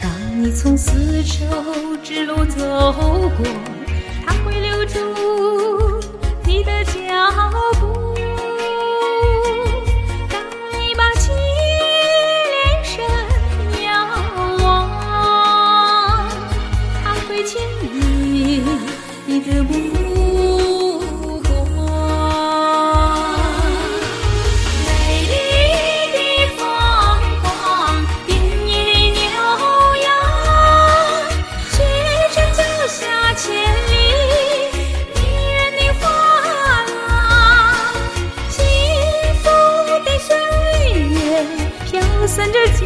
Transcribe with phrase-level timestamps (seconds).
[0.00, 0.10] 当
[0.42, 2.58] 你从丝绸之路走
[3.36, 3.46] 过，
[4.26, 4.98] 它会留住。
[42.31, 42.85] 飘散着酒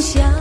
[0.00, 0.37] 梦